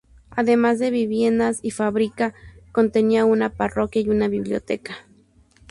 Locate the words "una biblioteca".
4.09-5.05